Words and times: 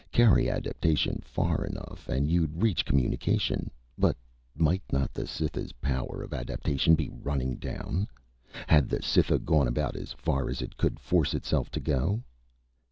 Carry 0.11 0.49
adaptation 0.49 1.21
far 1.23 1.63
enough 1.63 2.09
and 2.09 2.27
you'd 2.27 2.59
reach 2.63 2.85
communication. 2.85 3.69
But 3.99 4.17
might 4.55 4.81
not 4.91 5.13
the 5.13 5.27
Cytha's 5.27 5.73
power 5.73 6.23
of 6.23 6.33
adaptation 6.33 6.95
be 6.95 7.09
running 7.09 7.57
down? 7.57 8.07
Had 8.65 8.89
the 8.89 9.03
Cytha 9.03 9.37
gone 9.37 9.67
about 9.67 9.95
as 9.95 10.13
far 10.13 10.49
as 10.49 10.63
it 10.63 10.75
could 10.75 10.99
force 10.99 11.35
itself 11.35 11.69
to 11.69 11.79
go? 11.79 12.23